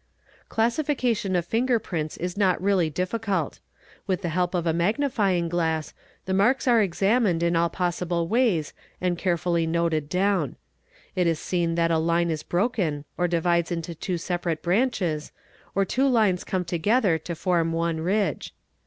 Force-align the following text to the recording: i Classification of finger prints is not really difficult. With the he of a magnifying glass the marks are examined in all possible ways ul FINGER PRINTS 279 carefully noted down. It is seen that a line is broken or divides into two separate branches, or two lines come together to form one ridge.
i 0.00 0.44
Classification 0.48 1.36
of 1.36 1.44
finger 1.44 1.78
prints 1.78 2.16
is 2.16 2.34
not 2.34 2.58
really 2.58 2.88
difficult. 2.88 3.60
With 4.06 4.22
the 4.22 4.30
he 4.30 4.38
of 4.38 4.66
a 4.66 4.72
magnifying 4.72 5.46
glass 5.50 5.92
the 6.24 6.32
marks 6.32 6.66
are 6.66 6.80
examined 6.80 7.42
in 7.42 7.54
all 7.54 7.68
possible 7.68 8.26
ways 8.26 8.72
ul 9.02 9.08
FINGER 9.08 9.16
PRINTS 9.22 9.42
279 9.42 9.60
carefully 9.60 9.66
noted 9.66 10.08
down. 10.08 10.56
It 11.14 11.26
is 11.26 11.38
seen 11.38 11.74
that 11.74 11.90
a 11.90 11.98
line 11.98 12.30
is 12.30 12.42
broken 12.42 13.04
or 13.18 13.28
divides 13.28 13.70
into 13.70 13.94
two 13.94 14.16
separate 14.16 14.62
branches, 14.62 15.32
or 15.74 15.84
two 15.84 16.08
lines 16.08 16.44
come 16.44 16.64
together 16.64 17.18
to 17.18 17.34
form 17.34 17.72
one 17.74 18.00
ridge. 18.00 18.54